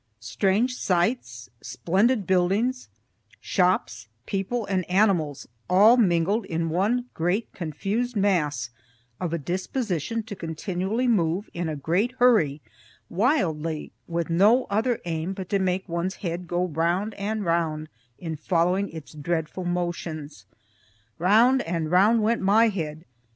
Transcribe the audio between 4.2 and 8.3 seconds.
people and animals, all mingled in one great, confused